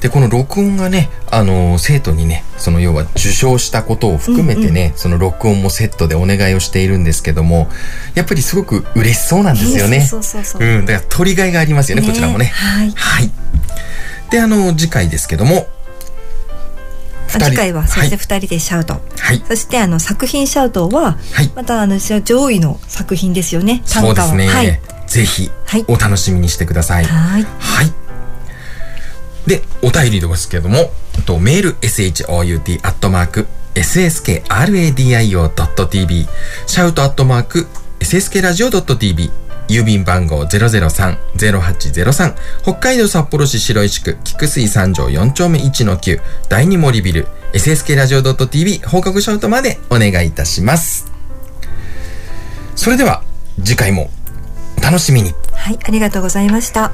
[0.00, 7.70] でこの録音がね、あのー生徒にねその要は受賞したことを含めてね、その録音もセットでお願いをしているんですけども
[8.14, 10.02] やっぱりすごく嬉しそうなんですよね。
[10.02, 12.52] そうそうそうそううん、だから取りがいがありますよねこちらもね。
[12.52, 12.92] はい。
[12.94, 13.30] はい。
[14.34, 15.68] であの次回ですけども
[17.32, 19.00] あ次回はそして二人でシャウト、は
[19.32, 19.38] い。
[19.46, 21.18] そしてあの作品シャウトは、
[21.56, 24.80] またあの上位の作品ですよねそうですね、はい。
[25.08, 25.50] ぜひ
[25.88, 27.04] お楽しみにしてください。
[27.04, 27.46] はい。
[29.48, 30.92] で、お便りですけれども、
[31.26, 36.28] とメール shout アットマーク sskradio.tv
[36.66, 37.66] シャウトアットマーク
[38.00, 51.12] sskradio.tv 郵便番号003-0803北海道札幌市白石区菊水三条4丁目1の9第二森ビル SSK ラジオ .tv 放課後ショートまでお願いいたします。
[52.74, 53.22] それでは
[53.62, 54.10] 次回も
[54.78, 55.32] お楽しみに。
[55.52, 56.92] はいありがとうございました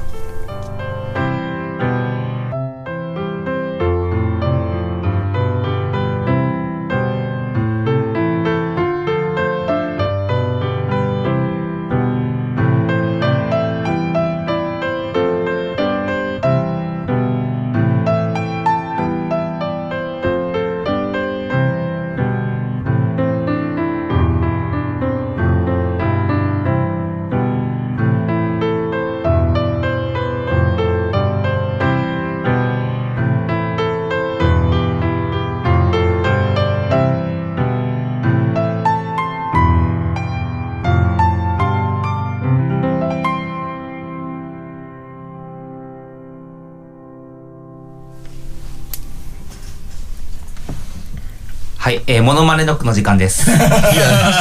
[52.01, 53.49] い、えー、モノマネノックの時間です。
[53.49, 53.61] いや、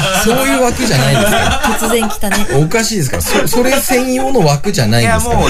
[0.24, 1.60] そういう枠じゃないですから。
[1.78, 3.22] 突然来たねおかしいですから。
[3.22, 5.40] そ、それ専用の枠じゃないんですから。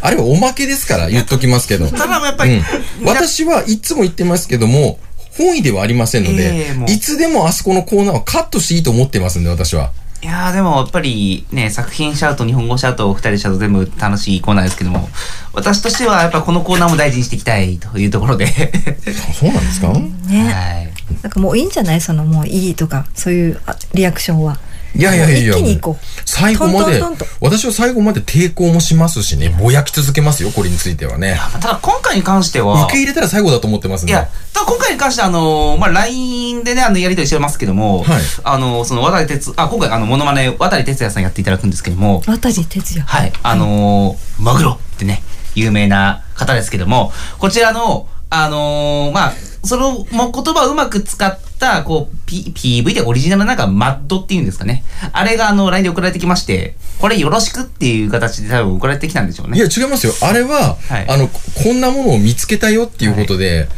[0.00, 1.88] あれはおまけですから、言っときますけど。
[1.88, 2.64] ただやっぱりうん
[3.04, 4.98] 私はいつも言ってますけども、
[5.36, 9.92] 本意ではありませんのでええも、ういつでもあそこのコーナーはカットしていいと思ってますんで、私は。
[10.20, 15.08] いやーでもやっぱりね、作品シャウト、日本語シャウト、二人でシャウト全部楽しいコーナーですけども、
[15.52, 18.46] 私としてはやっぱこのコーナーも大事にしていきたいというところで。
[18.46, 19.92] そうなんですか？
[20.28, 20.92] ね、
[21.22, 22.00] なんかもういいんじゃない？
[22.00, 24.58] そのもういいとかそういうあリアクションは
[24.94, 25.54] いやいやいや。
[25.54, 26.04] 一気に行こう。
[26.24, 31.38] 最後までトントントンと、私は最後まで抵抗もしますしね、ぼやき続けますよ、これについてはね。
[31.52, 34.12] ただ今回に関しては、受け入れたら最後だと思ってますんで。
[34.12, 38.04] いや、ただ今回に関しては、あのーまあ、LINE でね、あの、やりとりしてますけども、
[38.44, 42.62] あのーその、渡哲、あ、今回、あの、モノマネ、渡哲也さんやっていただくんですけども、渡哲
[42.98, 43.00] 也。
[43.06, 45.22] はい、あのーマグロってね、
[45.54, 49.32] 有名な方ですけども、こちらの、あのーまあ、
[49.64, 51.47] その、もう言葉をうまく使った、
[51.84, 54.84] こう、P、PV でオリジナルなんかマッドっていうんですかね。
[55.12, 59.58] あれがあの、LINE で送られてきまして、これよろしくっていう形で多分送られてきたんでしょうね。
[59.58, 60.12] いや、違いますよ。
[60.22, 60.76] あれは、
[61.08, 63.68] あの、こんなものを見つけたよっていうことで、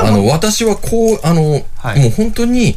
[0.00, 1.62] あの、私はこう、あの、も
[2.08, 2.76] う本当に、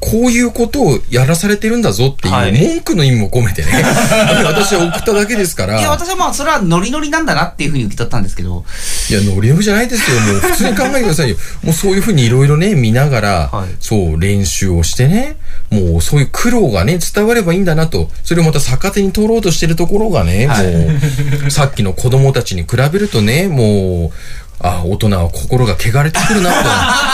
[0.00, 3.68] こういうことをやらされてるんだぞっていう文句の意味も込めてね、
[4.46, 5.78] 私は送っただけですから。
[5.78, 8.64] いや、私はまあ、それはノリノリなんだなっていうふうに受け取ったんですけど。
[9.10, 10.20] いや、ノリノリじゃないですよ。
[10.20, 11.36] もう普通に考えてくださいよ。
[11.64, 15.36] もうそういうふうにいろいろね、見ながら、そう、練習をしてね、
[15.70, 24.16] もうそういう苦労がね、伝わればいいんだなと、それをまた逆手に取ろうとしてるところがね、もう、さっきの子供たちに比べるとね、もう、
[24.60, 26.56] あ、大人は心が汚れてくるなと。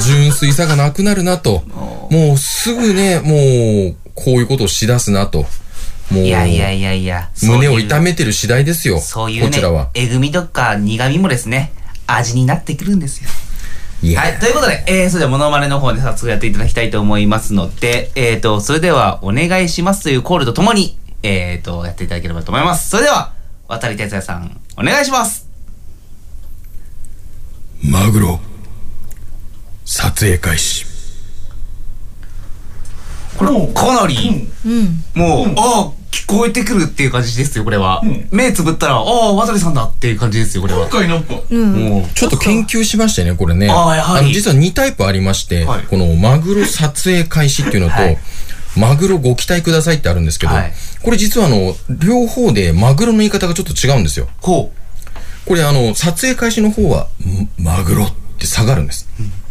[0.00, 1.62] 純粋さがなくなるなと。
[2.10, 5.46] もうすぐね、もう、こういうことをしだすなと。
[6.10, 7.30] もう、いやいやいやいや。
[7.42, 9.00] 胸を痛めてる次第ですよ。
[9.00, 9.90] そういうね、こちらは。
[9.94, 11.72] えぐみとか苦みもですね、
[12.06, 13.28] 味になってくるんですよ。
[14.16, 14.38] はい。
[14.38, 22.90] ということで、えー、それではモノマネの方で早速やっていただきたいと思いますので、えーと、それではお願いしますというコールとともに、えーと、やっていただければと思います。
[22.90, 23.32] それでは、
[23.66, 25.48] 渡哲也さん、お願いします。
[27.82, 28.40] マグロ、
[29.94, 30.86] 撮影開始。
[33.38, 38.02] これ、かなり、うんもう、ああ、聞こえてくるっていう感じですよ、これは。
[38.32, 40.88] 目つぶったら、ああ、渡さんだっていう感じですよ、これは。
[40.88, 41.34] 今回なんか。
[41.34, 43.70] もう、ちょっと研究しましてね、これね。
[43.70, 47.94] あはいはいの、実は2タイプありまして、このマグロ撮影開始っていうのと、
[48.76, 50.54] マグロご期待くださいってあるんですけど、
[51.02, 54.28] これ実はあの、両方でマグロの言い方がちょっと違うんですよ。
[54.40, 54.72] こ
[55.50, 59.06] れあの、撮影開始の方は、んマグロって下がるんです。
[59.18, 59.43] で、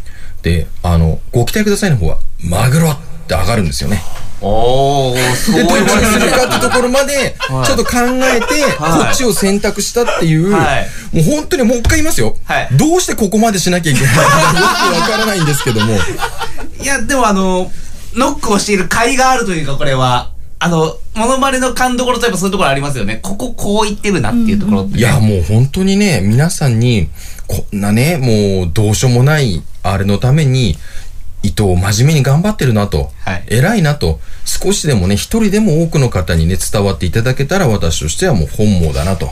[0.82, 4.02] あの、ご期待くださいの方は、マグロって上がるんですよね。
[4.40, 10.86] おー、そうで、どっちにするかってところまで、ちょはいっと考えて、はいこっちを選択したっていう、はい
[11.16, 12.36] もう本当にもう一回言いますよ。
[12.76, 15.94] どうしてここまでしなきゃいけないのかよくわからないんですけども。
[16.82, 17.70] いや、でもあの、
[18.14, 20.34] ノックをしている甲斐があるというか、これは。
[20.58, 23.20] あの、モノマネの勘どころとやっぱそういうところありますよね。
[23.22, 27.08] こここう言ってるなっていうところって、ねいや、もう本当にね、皆さんに、
[27.46, 30.78] こんなね、もうどうしようもない、あれのために、
[31.42, 33.12] 伊藤真面目に頑張ってるなと、
[33.48, 39.30] 偉いなと、少しでもね、一人でも多くの方にね、伝わっていただけたら、私としてはもう本望だなと、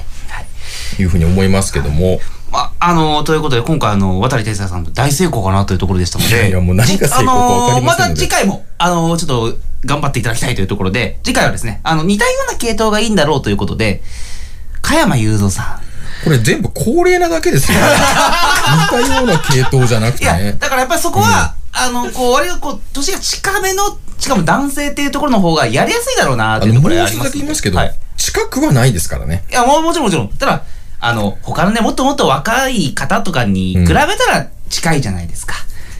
[0.98, 2.20] いうふうに思いますけども。
[2.50, 6.50] まあ、あの、ということで、今回、あの、渡哲也さんと大成功かなというところでしたので。
[6.50, 14.02] いやもう何が成功か分かりませんのであのまた次回も、あの、ちょっと、頑張っていただきたいというところで、次回はですね、あの、似たような系統がいいんだろうということで、
[14.82, 15.81] 加山雄三さん。
[16.24, 17.78] これ全部高齢なだけですよ。
[17.78, 20.56] 似たような系統じゃなくてね、。
[20.58, 27.80] だからやっぱりそこは、あの、こう、割とこう、年が近めの、しかも男性っていうところの方がやりやすいだろうなっていうところがありますもう一言いますけど、
[28.16, 29.44] 近くはないですからね。
[29.50, 30.28] いや、もうもちろんもちろん。
[30.28, 30.64] ただ、
[31.00, 35.56] あの、他のね、もっともっと若い方とかに比べたら近いじゃないですか。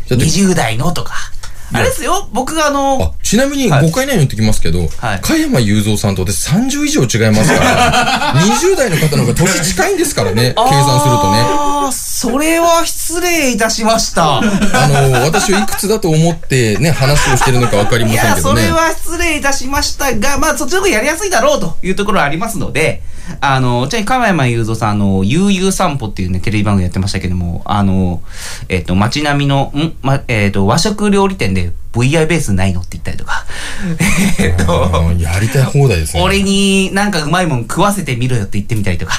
[0.09, 1.32] 20代のとか。
[1.75, 4.87] あれですよ、僕があの、ちなみに誤解ないように言ってきますけど、
[5.23, 11.41] 加山雄三さんと私30以上違いますから、 20代の方の方が年近いんですからね、 計算するとね。
[11.41, 14.39] ああ、それは失礼いたしました。
[14.39, 18.63] あの、私をいくつだと思ってね、話をしてるのかわかりませんけどね。
[18.63, 23.03] それは失礼いたしましたが、まあ、そっちの方がやりやすいだろうというところはありますので、
[23.41, 28.23] あの、ちなみに、加山雄三さん、あの、悠々散歩っていうね、テレビ番組やってましたけども、あの、
[28.69, 29.95] えっ、と、街並みの、ん？
[30.03, 31.62] ま、えっ、と、和食料理店で
[31.93, 32.81] VI ベースないの？
[32.81, 33.45] って言ったりとか、
[34.41, 36.23] えっと、やりたい放題ですね。
[36.23, 39.13] 俺になんかうまいもん食わせてみろよって言ってみたりとか、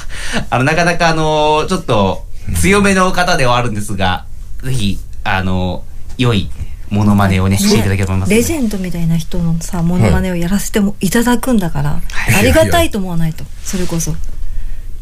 [0.49, 4.26] あの、なかなかあの、ちょっと強めの方ではあるんですが、
[4.63, 5.84] ぜひ、あの、
[6.17, 6.49] 良い
[6.89, 8.36] モノマネをね、していただければと思いますので。
[8.36, 12.01] レジェンドみたいな人のさモノマネをやらせてもいただくんだから、
[12.38, 13.43] ありがたいと思わないと。
[13.63, 14.15] それこそ。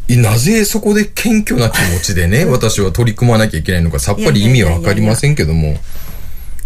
[0.10, 5.70] なぜそこで謙虚な気持ちでね、私は取り組まなきゃいけないのか、さっぱり意味はわかりませんけども。
[5.70, 5.80] で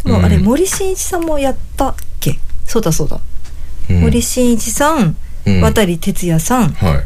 [0.06, 2.39] もあれうん森進一さんもやったっけ？
[2.66, 3.20] そうだそうだ、
[3.89, 7.03] うん森進一さん、うん渡哲也さんは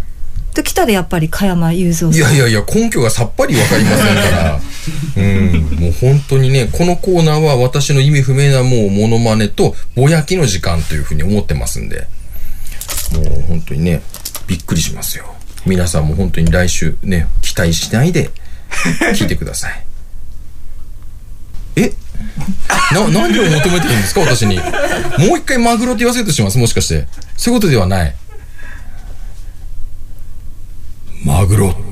[0.53, 2.35] と来たらやっぱり加山雄三さんい。
[2.35, 4.59] いやいやいや、根拠がさっぱりわかりませんから。
[5.15, 5.77] うん。
[5.79, 12.07] もう本当にね、このコーナーは私の意味不明なもうモノマネとぼやきの時間というふうに思ってますんで。
[13.13, 14.01] もう本当にね、
[14.47, 15.35] びっくりしますよ。
[15.67, 18.31] 皆さんも本当に来週ね、期待しないで
[19.13, 19.85] 聞いてください。
[22.93, 24.57] な、何を求めてるんですか私に。
[24.57, 27.07] もう一回マグロって言わせるとしますもしかして。
[27.37, 28.15] そういうことではない。
[31.23, 31.88] マグロ。